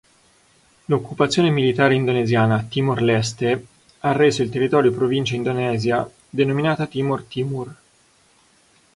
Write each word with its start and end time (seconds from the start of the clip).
L'occupazione 0.85 1.51
militare 1.51 1.93
indonesiana 1.93 2.55
a 2.55 2.63
Timor-Leste 2.63 3.65
ha 3.99 4.11
reso 4.13 4.41
il 4.41 4.49
territorio 4.49 4.91
provincia 4.91 5.35
Indonesia, 5.35 6.09
denominata 6.27 6.87
"Timor 6.87 7.21
Timur". 7.21 7.75